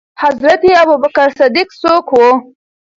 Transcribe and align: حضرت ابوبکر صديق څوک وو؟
حضرت 0.23 0.61
ابوبکر 0.81 1.29
صديق 1.39 1.69
څوک 1.81 2.05
وو؟ 2.13 2.27